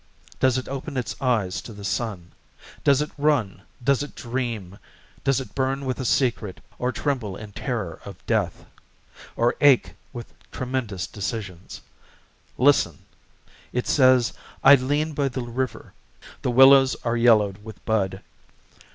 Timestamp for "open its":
0.67-1.15